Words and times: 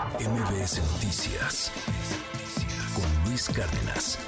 MBS 0.00 0.80
Noticias 0.94 1.70
con 2.94 3.28
Luis 3.28 3.50
Cárdenas. 3.50 4.18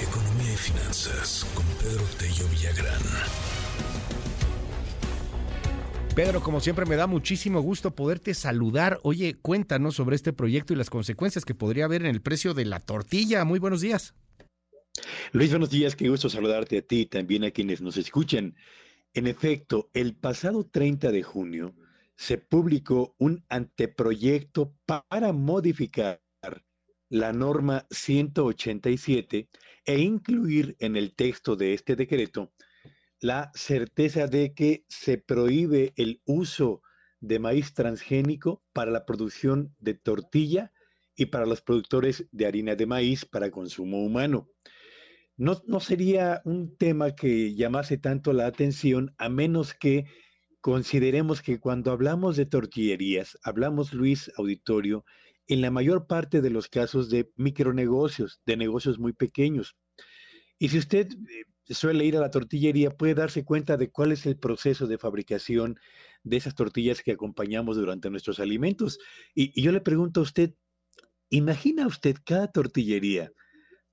Economía 0.00 0.52
y 0.52 0.56
finanzas 0.56 1.46
con 1.54 1.64
Pedro 1.78 2.02
Tello 2.18 2.48
Villagrán. 2.48 3.00
Pedro, 6.16 6.40
como 6.40 6.58
siempre 6.58 6.86
me 6.86 6.96
da 6.96 7.06
muchísimo 7.06 7.60
gusto 7.60 7.94
poderte 7.94 8.34
saludar. 8.34 8.98
Oye, 9.04 9.36
cuéntanos 9.40 9.94
sobre 9.94 10.16
este 10.16 10.32
proyecto 10.32 10.72
y 10.72 10.76
las 10.76 10.90
consecuencias 10.90 11.44
que 11.44 11.54
podría 11.54 11.84
haber 11.84 12.02
en 12.02 12.08
el 12.08 12.20
precio 12.20 12.52
de 12.52 12.64
la 12.64 12.80
tortilla. 12.80 13.44
Muy 13.44 13.60
buenos 13.60 13.80
días. 13.80 14.14
Luis, 15.30 15.50
buenos 15.50 15.70
días, 15.70 15.94
qué 15.94 16.08
gusto 16.08 16.28
saludarte 16.28 16.78
a 16.78 16.82
ti 16.82 17.02
y 17.02 17.06
también 17.06 17.44
a 17.44 17.52
quienes 17.52 17.80
nos 17.80 17.96
escuchan. 17.96 18.56
En 19.12 19.26
efecto, 19.26 19.90
el 19.92 20.14
pasado 20.14 20.64
30 20.64 21.10
de 21.10 21.24
junio 21.24 21.74
se 22.14 22.38
publicó 22.38 23.16
un 23.18 23.44
anteproyecto 23.48 24.76
para 24.86 25.32
modificar 25.32 26.22
la 27.08 27.32
norma 27.32 27.86
187 27.90 29.48
e 29.84 29.98
incluir 29.98 30.76
en 30.78 30.96
el 30.96 31.16
texto 31.16 31.56
de 31.56 31.74
este 31.74 31.96
decreto 31.96 32.52
la 33.18 33.50
certeza 33.54 34.28
de 34.28 34.54
que 34.54 34.84
se 34.88 35.18
prohíbe 35.18 35.92
el 35.96 36.22
uso 36.24 36.82
de 37.18 37.40
maíz 37.40 37.74
transgénico 37.74 38.62
para 38.72 38.92
la 38.92 39.04
producción 39.04 39.74
de 39.80 39.94
tortilla 39.94 40.72
y 41.16 41.26
para 41.26 41.46
los 41.46 41.62
productores 41.62 42.26
de 42.30 42.46
harina 42.46 42.76
de 42.76 42.86
maíz 42.86 43.24
para 43.26 43.50
consumo 43.50 44.04
humano. 44.04 44.48
No, 45.40 45.80
sería 45.80 46.42
un 46.44 46.76
tema 46.76 47.14
que 47.14 47.54
llamase 47.54 47.96
tanto 47.96 48.34
la 48.34 48.46
atención 48.46 49.14
a 49.16 49.30
menos 49.30 49.72
que 49.72 50.04
consideremos 50.60 51.40
que 51.40 51.58
cuando 51.58 51.92
hablamos 51.92 52.36
de 52.36 52.44
tortillerías, 52.44 53.38
hablamos, 53.42 53.94
Luis 53.94 54.30
Auditorio, 54.36 55.06
en 55.46 55.62
la 55.62 55.70
mayor 55.70 56.06
parte 56.06 56.42
de 56.42 56.50
los 56.50 56.68
casos 56.68 57.08
de 57.08 57.32
micronegocios, 57.36 58.42
de 58.44 58.58
negocios 58.58 58.98
muy 58.98 59.14
pequeños. 59.14 59.76
Y 60.58 60.68
si 60.68 60.76
usted 60.76 61.08
eh, 61.08 61.72
suele 61.72 62.04
ir 62.04 62.18
a 62.18 62.20
la 62.20 62.30
tortillería, 62.30 62.90
puede 62.90 63.14
darse 63.14 63.42
cuenta 63.42 63.78
de 63.78 63.90
cuál 63.90 64.12
es 64.12 64.26
el 64.26 64.36
proceso 64.36 64.86
de 64.88 64.98
fabricación 64.98 65.80
de 66.22 66.36
esas 66.36 66.54
tortillas 66.54 67.00
que 67.00 67.12
acompañamos 67.12 67.78
durante 67.78 68.10
nuestros 68.10 68.40
alimentos. 68.40 68.98
Y, 69.34 69.58
yo 69.58 69.72
le 69.72 69.80
pregunto 69.80 70.20
a 70.20 70.24
usted, 70.24 70.52
¿imagina 71.30 71.86
usted 71.86 72.16
cada 72.26 72.52
tortillería 72.52 73.32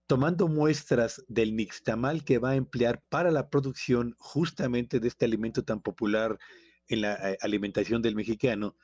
tomando 0.07 0.47
muestras 0.47 1.23
del 1.27 1.55
nixtamal 1.55 2.23
que 2.23 2.39
va 2.39 2.51
a 2.51 2.55
emplear 2.55 3.03
para 3.09 3.31
la 3.31 3.49
producción 3.49 4.15
justamente 4.17 4.99
de 4.99 5.07
este 5.07 5.25
alimento 5.25 5.63
tan 5.63 5.81
popular 5.81 6.39
en 6.87 7.01
la 7.01 7.31
eh, 7.31 7.37
alimentación 7.41 8.01
del 8.01 8.15
mexicano, 8.15 8.75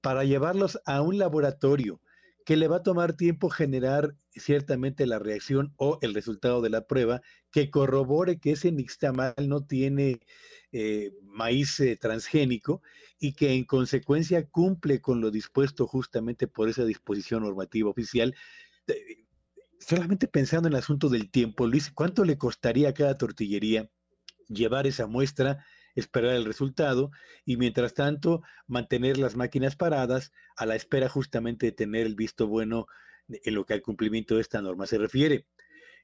para 0.00 0.24
llevarlos 0.24 0.80
a 0.84 1.00
un 1.00 1.18
laboratorio? 1.18 2.00
que 2.44 2.56
le 2.56 2.68
va 2.68 2.76
a 2.76 2.82
tomar 2.82 3.14
tiempo 3.14 3.50
generar 3.50 4.14
ciertamente 4.32 5.06
la 5.06 5.18
reacción 5.18 5.72
o 5.76 5.98
el 6.02 6.14
resultado 6.14 6.60
de 6.60 6.70
la 6.70 6.86
prueba 6.86 7.22
que 7.50 7.70
corrobore 7.70 8.38
que 8.38 8.52
ese 8.52 8.72
nixtamal 8.72 9.34
no 9.46 9.64
tiene 9.64 10.20
eh, 10.72 11.12
maíz 11.22 11.78
eh, 11.80 11.96
transgénico 11.96 12.82
y 13.18 13.34
que 13.34 13.52
en 13.52 13.64
consecuencia 13.64 14.48
cumple 14.48 15.00
con 15.00 15.20
lo 15.20 15.30
dispuesto 15.30 15.86
justamente 15.86 16.48
por 16.48 16.68
esa 16.68 16.84
disposición 16.84 17.42
normativa 17.44 17.90
oficial. 17.90 18.34
Solamente 19.86 20.28
pensando 20.28 20.68
en 20.68 20.74
el 20.74 20.80
asunto 20.80 21.08
del 21.08 21.30
tiempo, 21.30 21.66
Luis, 21.66 21.90
¿cuánto 21.90 22.24
le 22.24 22.38
costaría 22.38 22.90
a 22.90 22.94
cada 22.94 23.18
tortillería 23.18 23.90
llevar 24.48 24.86
esa 24.86 25.06
muestra? 25.06 25.64
esperar 25.94 26.34
el 26.34 26.44
resultado 26.44 27.10
y 27.44 27.56
mientras 27.56 27.94
tanto 27.94 28.42
mantener 28.66 29.18
las 29.18 29.36
máquinas 29.36 29.76
paradas 29.76 30.32
a 30.56 30.66
la 30.66 30.74
espera 30.74 31.08
justamente 31.08 31.66
de 31.66 31.72
tener 31.72 32.06
el 32.06 32.14
visto 32.14 32.46
bueno 32.46 32.86
en 33.28 33.54
lo 33.54 33.64
que 33.64 33.74
al 33.74 33.82
cumplimiento 33.82 34.36
de 34.36 34.40
esta 34.40 34.60
norma 34.62 34.86
se 34.86 34.98
refiere. 34.98 35.46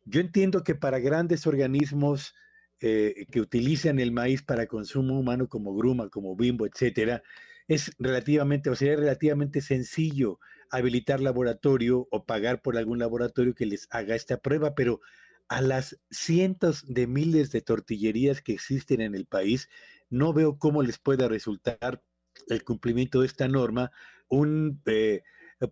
Yo 0.04 0.20
entiendo 0.20 0.62
que 0.62 0.74
para 0.74 0.98
grandes 0.98 1.46
organismos 1.46 2.34
eh, 2.80 3.26
que 3.30 3.40
utilizan 3.40 3.98
el 3.98 4.12
maíz 4.12 4.42
para 4.42 4.66
consumo 4.66 5.18
humano 5.18 5.48
como 5.48 5.74
Gruma, 5.74 6.08
como 6.08 6.36
Bimbo, 6.36 6.66
etcétera, 6.66 7.22
es 7.68 7.92
relativamente, 7.98 8.70
o 8.70 8.74
sea, 8.74 8.96
relativamente 8.96 9.60
sencillo 9.60 10.40
habilitar 10.70 11.20
laboratorio 11.20 12.08
o 12.10 12.24
pagar 12.24 12.60
por 12.62 12.76
algún 12.76 12.98
laboratorio 12.98 13.54
que 13.54 13.66
les 13.66 13.86
haga 13.90 14.14
esta 14.14 14.38
prueba, 14.38 14.74
pero 14.74 15.00
a 15.48 15.62
las 15.62 15.98
cientos 16.10 16.84
de 16.86 17.06
miles 17.06 17.50
de 17.52 17.62
tortillerías 17.62 18.42
que 18.42 18.52
existen 18.52 19.00
en 19.00 19.14
el 19.14 19.26
país, 19.26 19.68
no 20.10 20.32
veo 20.32 20.58
cómo 20.58 20.82
les 20.82 20.98
pueda 20.98 21.28
resultar 21.28 22.02
el 22.48 22.64
cumplimiento 22.64 23.20
de 23.20 23.26
esta 23.26 23.48
norma 23.48 23.90
un 24.28 24.82
eh, 24.86 25.22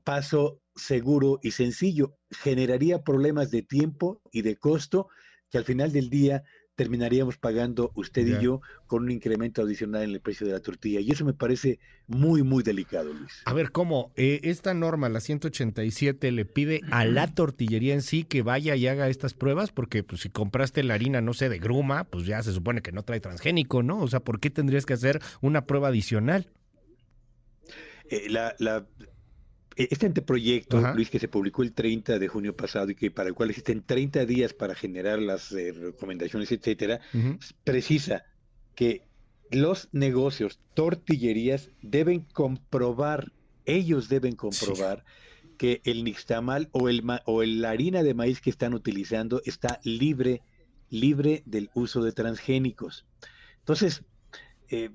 paso 0.03 0.63
seguro 0.75 1.39
y 1.43 1.51
sencillo. 1.51 2.17
Generaría 2.31 3.03
problemas 3.03 3.51
de 3.51 3.63
tiempo 3.63 4.23
y 4.33 4.43
de 4.43 4.57
costo 4.57 5.09
que 5.51 5.59
al 5.59 5.65
final 5.65 5.93
del 5.93 6.11
día 6.11 6.43
terminaríamos 6.77 7.39
pagando 7.39 7.91
usted 7.95 8.27
y 8.27 8.43
yo 8.43 8.61
con 8.87 9.05
un 9.05 9.11
incremento 9.11 9.63
adicional 9.63 10.03
en 10.03 10.11
el 10.11 10.21
precio 10.21 10.47
de 10.47 10.53
la 10.53 10.61
tortilla. 10.61 11.01
Y 11.01 11.11
eso 11.11 11.25
me 11.25 11.33
parece 11.33 11.81
muy, 12.07 12.43
muy 12.43 12.63
delicado, 12.63 13.13
Luis. 13.13 13.43
A 13.47 13.53
ver, 13.55 13.73
¿cómo? 13.73 14.13
Eh, 14.15 14.41
esta 14.45 14.75
norma, 14.75 15.09
la 15.09 15.21
187, 15.21 16.31
le 16.31 16.45
pide 16.45 16.83
a 16.91 17.05
la 17.07 17.35
tortillería 17.35 17.95
en 17.95 18.03
sí 18.03 18.25
que 18.25 18.43
vaya 18.43 18.77
y 18.77 18.87
haga 18.87 19.09
estas 19.09 19.33
pruebas, 19.35 19.73
porque 19.73 20.05
pues, 20.05 20.21
si 20.21 20.29
compraste 20.29 20.85
la 20.85 20.95
harina, 20.95 21.21
no 21.23 21.33
sé, 21.33 21.49
de 21.49 21.59
gruma, 21.59 22.05
pues 22.05 22.27
ya 22.27 22.43
se 22.43 22.53
supone 22.53 22.83
que 22.83 22.93
no 22.93 23.03
trae 23.03 23.21
transgénico, 23.21 23.83
¿no? 23.83 23.99
O 23.99 24.09
sea, 24.09 24.21
¿por 24.21 24.39
qué 24.39 24.51
tendrías 24.51 24.85
que 24.85 24.93
hacer 24.93 25.21
una 25.41 25.67
prueba 25.67 25.89
adicional? 25.89 26.47
Eh, 28.11 28.29
la, 28.29 28.55
la, 28.59 28.87
este 29.77 30.07
anteproyecto, 30.07 30.81
Luis, 30.95 31.11
que 31.11 31.19
se 31.19 31.29
publicó 31.29 31.63
el 31.63 31.73
30 31.73 32.19
de 32.19 32.29
junio 32.29 32.57
pasado 32.57 32.91
y 32.91 32.95
que 32.95 33.11
para 33.11 33.29
el 33.29 33.35
cual 33.35 33.51
existen 33.51 33.83
30 33.83 34.25
días 34.25 34.55
para 34.55 34.75
generar 34.75 35.21
las 35.21 35.53
eh, 35.53 35.73
recomendaciones, 35.73 36.51
etcétera, 36.51 37.01
precisa 37.63 38.25
que 38.75 39.03
los 39.51 39.89
negocios, 39.93 40.61
tortillerías, 40.75 41.71
deben 41.83 42.21
comprobar, 42.21 43.33
ellos 43.67 44.09
deben 44.09 44.35
comprobar 44.35 45.05
que 45.59 45.83
el 45.85 46.05
nixtamal 46.05 46.69
o, 46.73 46.89
el, 46.89 47.03
o 47.27 47.43
la 47.43 47.71
harina 47.71 48.03
de 48.03 48.15
maíz 48.15 48.41
que 48.41 48.51
están 48.51 48.75
utilizando 48.75 49.43
está 49.45 49.81
libre, 49.85 50.43
libre 50.89 51.43
del 51.45 51.71
uso 51.75 52.03
de 52.03 52.13
transgénicos. 52.13 53.05
Entonces, 53.59 54.05
eh, 54.69 54.91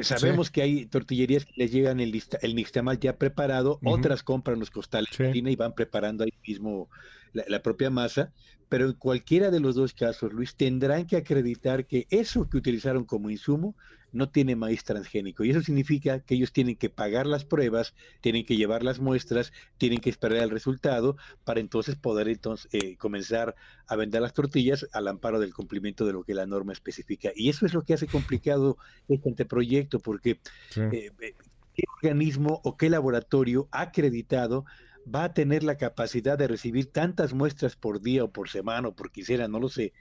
Sabemos 0.00 0.50
que 0.50 0.62
hay 0.62 0.86
tortillerías 0.86 1.44
que 1.44 1.52
les 1.56 1.72
llegan 1.72 2.00
el, 2.00 2.20
el 2.42 2.54
nixtamal 2.54 2.98
ya 2.98 3.16
preparado, 3.16 3.78
otras 3.84 4.22
compran 4.22 4.58
los 4.58 4.70
costales 4.70 5.16
de 5.16 5.28
harina 5.28 5.50
y 5.50 5.56
van 5.56 5.74
preparando 5.74 6.24
ahí 6.24 6.32
mismo 6.46 6.88
la, 7.32 7.62
propia 7.62 7.90
masa, 7.90 8.32
pero 8.68 8.86
en 8.86 8.92
cualquiera 8.94 9.50
de 9.50 9.60
los 9.60 9.74
dos 9.74 9.94
casos, 9.94 10.32
Luis, 10.32 10.56
tendrán 10.56 11.06
que 11.06 11.16
acreditar 11.16 11.86
que 11.86 12.06
eso 12.10 12.48
que 12.48 12.56
utilizaron 12.56 13.04
como 13.04 13.30
insumo 13.30 13.76
no 14.14 14.30
tiene 14.30 14.56
maíz 14.56 14.84
transgénico. 14.84 15.44
Y 15.44 15.50
eso 15.50 15.60
significa 15.60 16.20
que 16.20 16.36
ellos 16.36 16.52
tienen 16.52 16.76
que 16.76 16.88
pagar 16.88 17.26
las 17.26 17.44
pruebas, 17.44 17.94
tienen 18.20 18.46
que 18.46 18.56
llevar 18.56 18.82
las 18.82 19.00
muestras, 19.00 19.52
tienen 19.76 19.98
que 20.00 20.10
esperar 20.10 20.38
el 20.38 20.50
resultado 20.50 21.16
para 21.44 21.60
entonces 21.60 21.96
poder 21.96 22.28
entonces 22.28 22.68
eh, 22.72 22.96
comenzar 22.96 23.54
a 23.86 23.96
vender 23.96 24.22
las 24.22 24.32
tortillas 24.32 24.86
al 24.92 25.08
amparo 25.08 25.40
del 25.40 25.52
cumplimiento 25.52 26.06
de 26.06 26.12
lo 26.12 26.24
que 26.24 26.34
la 26.34 26.46
norma 26.46 26.72
especifica. 26.72 27.30
Y 27.34 27.50
eso 27.50 27.66
es 27.66 27.74
lo 27.74 27.82
que 27.82 27.94
hace 27.94 28.06
complicado 28.06 28.78
este 29.08 29.28
anteproyecto, 29.28 29.98
porque 29.98 30.38
eh, 30.76 31.10
eh, 31.20 31.34
¿qué 31.74 31.84
organismo 31.96 32.60
o 32.64 32.76
qué 32.76 32.88
laboratorio 32.88 33.68
acreditado 33.72 34.64
va 35.12 35.24
a 35.24 35.34
tener 35.34 35.64
la 35.64 35.76
capacidad 35.76 36.38
de 36.38 36.48
recibir 36.48 36.90
tantas 36.90 37.34
muestras 37.34 37.76
por 37.76 38.00
día 38.00 38.24
o 38.24 38.30
por 38.30 38.48
semana 38.48 38.88
o 38.88 38.94
por 38.94 39.10
quisiera, 39.10 39.48
no 39.48 39.58
lo 39.58 39.68
sé, 39.68 39.92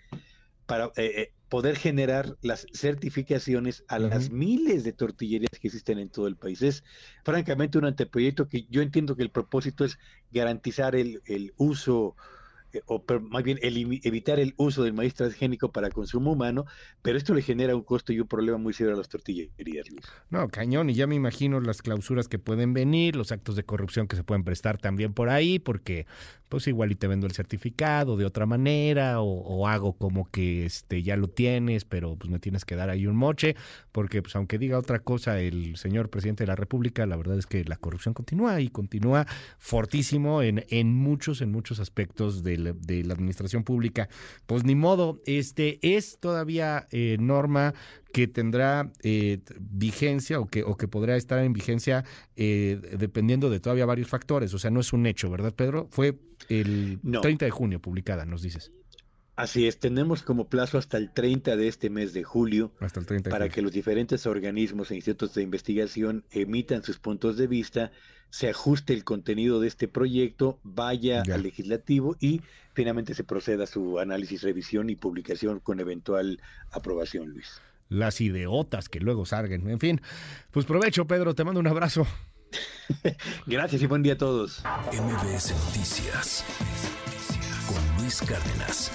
para 0.66 0.85
eh, 0.96 1.12
eh, 1.16 1.31
poder 1.50 1.78
generar 1.78 2.38
las 2.41 2.66
certificaciones 2.74 3.84
a 3.88 4.00
las 4.00 4.31
miles 4.31 4.84
de 4.84 4.94
tortillerías 4.94 5.59
que 5.59 5.68
existen 5.68 6.00
en 6.00 6.09
todo 6.09 6.28
el 6.28 6.35
país. 6.35 6.61
Es 6.61 6.84
francamente 7.23 7.78
un 7.78 7.85
anteproyecto 7.85 8.47
que 8.47 8.66
yo 8.70 8.82
entiendo 8.82 9.16
que 9.16 9.23
el 9.23 9.29
propósito 9.29 9.85
es 9.85 9.99
garantizar 10.32 10.96
el, 10.96 11.22
el 11.26 11.53
uso 11.58 12.16
eh, 12.73 12.82
o 12.88 13.03
más 13.22 13.43
bien 13.43 13.59
evitar 13.61 14.40
el 14.40 14.55
uso 14.58 14.84
del 14.84 14.93
maíz 14.93 15.14
transgénico 15.14 15.72
para 15.72 15.91
consumo 15.91 16.32
humano, 16.32 16.66
pero 17.03 17.17
esto 17.17 17.35
le 17.35 17.43
genera 17.43 17.76
un 17.76 17.84
costo 17.84 18.14
y 18.14 18.20
un 18.20 18.28
problema 18.28 18.58
muy 18.58 18.73
severo 18.73 18.96
a 18.96 18.97
las 18.97 19.09
tortillerías. 19.09 19.88
No, 20.32 20.47
cañón, 20.47 20.90
y 20.90 20.96
ya 20.96 21.05
me 21.05 21.14
imagino 21.14 21.61
las 21.61 21.84
clausuras 21.84 22.28
que 22.28 22.40
pueden 22.40 22.73
venir, 22.73 23.16
los 23.16 23.32
actos 23.32 23.55
de 23.55 23.64
corrupción 23.64 24.08
que 24.08 24.16
se 24.16 24.23
pueden 24.23 24.43
prestar 24.43 24.79
también 24.79 25.14
por 25.14 25.29
ahí, 25.29 25.59
porque 25.59 26.08
pues 26.53 26.67
igual 26.67 26.91
y 26.91 26.96
te 26.96 27.08
vendo 27.08 27.26
el 27.26 27.34
certificado 27.34 28.16
de 28.16 28.26
otra 28.26 28.46
manera, 28.46 29.22
o, 29.22 29.67
hago 29.67 29.94
como 29.94 30.29
que 30.29 30.67
este 30.67 31.02
ya 31.02 31.17
lo 31.17 31.28
tienes, 31.28 31.84
pero 31.84 32.16
pues 32.16 32.29
me 32.29 32.38
tienes 32.38 32.64
que 32.64 32.76
dar 32.76 32.91
ahí 32.91 33.08
un 33.08 33.16
moche, 33.16 33.55
porque 33.91 34.22
pues 34.22 34.35
aunque 34.35 34.59
diga 34.59 34.78
otra 34.78 35.00
cosa 35.00 35.40
el 35.40 35.78
señor 35.78 36.11
presidente 36.11 36.44
de 36.44 36.50
la 36.50 36.55
República, 36.55 37.08
la 37.08 37.16
verdad 37.16 37.40
es 37.40 37.47
que 37.47 37.66
la 37.66 37.78
corrupción 37.78 38.14
continúa 38.14 38.61
y 38.61 38.67
continúa 38.67 39.26
fortísimo 39.58 40.44
en, 40.44 40.64
en 40.70 40.94
muchos, 40.94 41.41
en 41.41 41.52
muchos 41.52 41.79
aspectos 41.79 42.44
del 42.44 42.79
de 42.79 43.03
la 43.03 43.16
administración 43.16 43.64
pública. 43.64 44.08
Pues 44.46 44.64
ni 44.64 44.76
modo, 44.76 45.23
este 45.26 45.79
es 45.82 46.20
todavía 46.20 46.85
eh, 46.91 47.17
norma 47.20 47.73
que 48.14 48.28
tendrá 48.28 48.92
eh, 49.02 49.40
vigencia 49.60 50.40
o 50.40 50.46
que, 50.46 50.64
o 50.64 50.78
que 50.78 50.88
podrá 50.88 51.18
estar 51.18 51.44
en 51.44 51.52
vigencia 51.52 52.06
eh, 52.36 52.80
dependiendo 52.98 53.50
de 53.50 53.60
todavía 53.60 53.88
varios 53.88 54.08
factores. 54.08 54.54
O 54.54 54.60
sea, 54.60 54.70
no 54.70 54.80
es 54.82 54.94
un 54.94 55.08
hecho, 55.08 55.32
¿verdad, 55.32 55.54
Pedro? 55.54 55.88
Fue 55.90 56.20
el 56.48 57.00
30 57.22 57.46
de 57.46 57.52
junio 57.52 57.82
publicada, 57.82 58.24
nos 58.26 58.44
dices. 58.44 58.72
Así 59.36 59.68
es, 59.68 59.80
tenemos 59.80 60.22
como 60.22 60.48
plazo 60.48 60.78
hasta 60.78 60.98
el 60.98 61.12
30 61.12 61.56
de 61.56 61.68
este 61.68 61.90
mes 61.90 62.14
de 62.14 62.24
julio 62.24 62.72
hasta 62.80 63.00
el 63.00 63.08
30 63.08 63.32
para 63.32 63.50
que 63.50 63.64
los 63.64 63.72
diferentes 63.72 64.28
organismos 64.28 64.92
e 64.92 64.96
institutos 64.96 65.34
de 65.34 65.42
investigación 65.42 66.24
emitan 66.30 66.84
sus 66.84 67.00
puntos 67.00 67.36
de 67.36 67.48
vista, 67.48 67.92
se 68.30 68.48
ajuste 68.48 68.94
el 68.94 69.04
contenido 69.04 69.60
de 69.60 69.70
este 69.70 69.88
proyecto, 69.88 70.60
vaya 70.62 71.24
al 71.34 71.42
legislativo 71.42 72.16
y 72.20 72.42
finalmente 72.76 73.16
se 73.16 73.24
proceda 73.24 73.64
a 73.64 73.68
su 73.68 73.98
análisis, 73.98 74.44
revisión 74.44 74.92
y 74.92 74.96
publicación 74.96 75.60
con 75.60 75.80
eventual 75.80 76.40
aprobación, 76.72 77.30
Luis. 77.30 77.60
Las 77.93 78.22
ideotas 78.22 78.90
que 78.90 78.99
luego 78.99 79.25
salgan. 79.25 79.69
En 79.69 79.79
fin, 79.79 80.01
pues 80.51 80.66
provecho, 80.66 81.05
Pedro, 81.05 81.35
te 81.35 81.43
mando 81.43 81.59
un 81.59 81.67
abrazo. 81.67 82.07
Gracias 83.45 83.81
y 83.81 83.85
buen 83.85 84.01
día 84.03 84.13
a 84.13 84.17
todos. 84.17 84.63
MBS 84.91 85.51
Noticias 85.66 86.43
con 87.67 88.01
Luis 88.01 88.22
Cárdenas. 88.22 88.91